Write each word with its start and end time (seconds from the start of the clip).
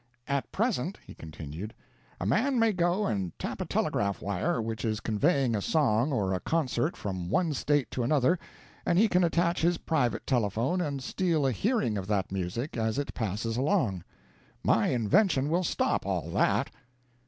"At 0.27 0.51
present," 0.51 0.97
he 1.05 1.13
continued, 1.13 1.75
"a 2.19 2.25
man 2.25 2.57
may 2.57 2.73
go 2.73 3.05
and 3.05 3.37
tap 3.37 3.61
a 3.61 3.65
telegraph 3.67 4.19
wire 4.19 4.59
which 4.59 4.83
is 4.83 4.99
conveying 4.99 5.55
a 5.55 5.61
song 5.61 6.11
or 6.11 6.33
a 6.33 6.39
concert 6.39 6.97
from 6.97 7.29
one 7.29 7.53
state 7.53 7.91
to 7.91 8.01
another, 8.01 8.39
and 8.83 8.97
he 8.97 9.07
can 9.07 9.23
attach 9.23 9.61
his 9.61 9.77
private 9.77 10.25
telephone 10.25 10.81
and 10.81 11.03
steal 11.03 11.45
a 11.45 11.51
hearing 11.51 11.99
of 11.99 12.07
that 12.07 12.31
music 12.31 12.77
as 12.77 12.97
it 12.97 13.13
passes 13.13 13.57
along. 13.57 14.03
My 14.63 14.87
invention 14.87 15.49
will 15.49 15.63
stop 15.63 16.03
all 16.03 16.31
that." 16.31 16.71